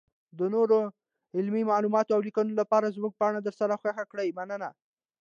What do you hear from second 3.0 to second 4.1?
پاڼه درسره خوښه